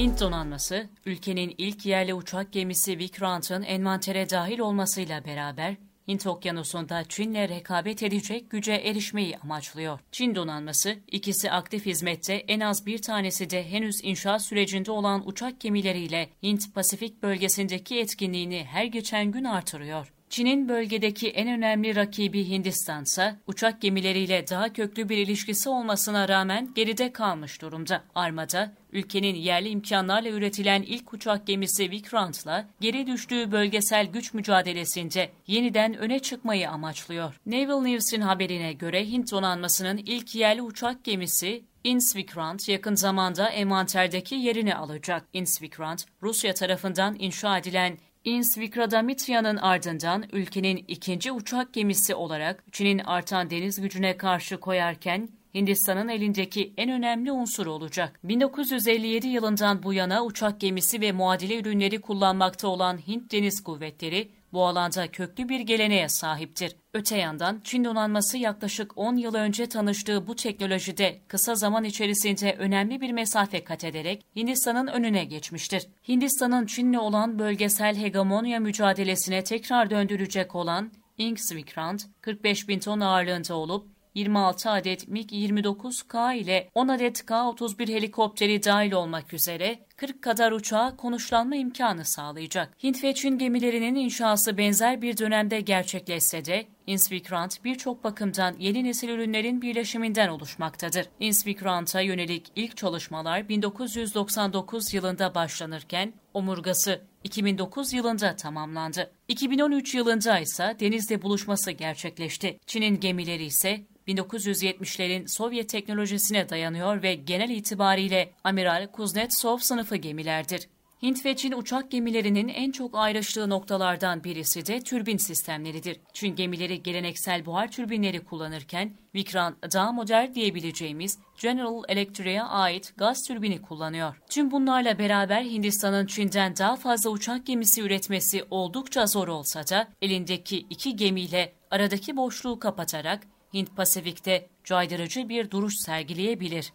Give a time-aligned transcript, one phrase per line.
[0.00, 5.76] Hint donanması, ülkenin ilk yerli uçak gemisi Vikrant'ın envantere dahil olmasıyla beraber
[6.08, 10.00] Hint Okyanusu'nda Çin'le rekabet edecek güce erişmeyi amaçlıyor.
[10.12, 15.60] Çin donanması, ikisi aktif hizmette en az bir tanesi de henüz inşaat sürecinde olan uçak
[15.60, 20.12] gemileriyle Hint-Pasifik bölgesindeki etkinliğini her geçen gün artırıyor.
[20.30, 26.68] Çin'in bölgedeki en önemli rakibi Hindistan ise uçak gemileriyle daha köklü bir ilişkisi olmasına rağmen
[26.74, 28.02] geride kalmış durumda.
[28.14, 35.94] Armada, ülkenin yerli imkanlarla üretilen ilk uçak gemisi Vikrant'la geri düştüğü bölgesel güç mücadelesinde yeniden
[35.94, 37.40] öne çıkmayı amaçlıyor.
[37.46, 44.74] Naval News'in haberine göre Hint donanmasının ilk yerli uçak gemisi Insvikrant yakın zamanda envanterdeki yerini
[44.74, 45.24] alacak.
[45.32, 53.80] Insvikrant, Rusya tarafından inşa edilen Insvikradamitya'nın ardından ülkenin ikinci uçak gemisi olarak Çin'in artan deniz
[53.80, 58.20] gücüne karşı koyarken Hindistan'ın elindeki en önemli unsur olacak.
[58.24, 64.66] 1957 yılından bu yana uçak gemisi ve muadili ürünleri kullanmakta olan Hint Deniz Kuvvetleri bu
[64.66, 66.76] alanda köklü bir geleneğe sahiptir.
[66.94, 73.00] Öte yandan Çin donanması yaklaşık 10 yıl önce tanıştığı bu teknolojide kısa zaman içerisinde önemli
[73.00, 75.86] bir mesafe kat ederek Hindistan'ın önüne geçmiştir.
[76.08, 83.54] Hindistan'ın Çin'le olan bölgesel hegemonya mücadelesine tekrar döndürecek olan Inks Vikrant, 45 bin ton ağırlığında
[83.54, 90.96] olup 26 adet MiG-29K ile 10 adet K-31 helikopteri dahil olmak üzere 40 kadar uçağa
[90.96, 92.72] konuşlanma imkanı sağlayacak.
[92.82, 99.08] Hint ve Çin gemilerinin inşası benzer bir dönemde gerçekleşse de Inspikrant birçok bakımdan yeni nesil
[99.08, 101.06] ürünlerin birleşiminden oluşmaktadır.
[101.20, 109.10] Inspikrant'a yönelik ilk çalışmalar 1999 yılında başlanırken omurgası 2009 yılında tamamlandı.
[109.28, 112.58] 2013 yılında ise denizde buluşması gerçekleşti.
[112.66, 120.68] Çin'in gemileri ise 1970'lerin Sovyet teknolojisine dayanıyor ve genel itibariyle Amiral Kuznetsov sınıfı gemilerdir.
[121.02, 126.00] Hint ve Çin uçak gemilerinin en çok ayrıştığı noktalardan birisi de türbin sistemleridir.
[126.12, 133.62] Çin gemileri geleneksel buhar türbinleri kullanırken Vikrant daha modern diyebileceğimiz General Electric'e ait gaz türbini
[133.62, 134.20] kullanıyor.
[134.30, 140.58] Tüm bunlarla beraber Hindistan'ın Çin'den daha fazla uçak gemisi üretmesi oldukça zor olsa da elindeki
[140.58, 146.72] iki gemiyle aradaki boşluğu kapatarak Hint Pasifik'te caydırıcı bir duruş sergileyebilir.